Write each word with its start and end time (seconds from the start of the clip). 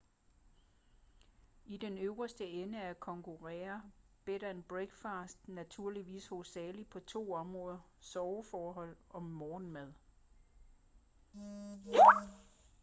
i 1.65 1.77
den 1.77 1.97
øverste 1.97 2.45
ende 2.45 2.95
konkurrerer 2.99 3.79
bed 4.25 4.63
& 4.63 4.69
breakfasts 4.69 5.47
naturligvis 5.47 6.27
hovedsageligt 6.27 6.89
på 6.89 6.99
to 6.99 7.33
områder 7.33 7.79
soveforhold 7.99 8.97
og 9.09 9.23
morgenmad 9.23 9.93